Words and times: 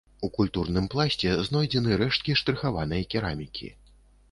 У 0.27 0.27
культурным 0.37 0.87
пласце 0.93 1.35
знойдзены 1.49 1.99
рэшткі 2.03 2.37
штрыхаванай 2.41 3.07
керамікі. 3.15 3.73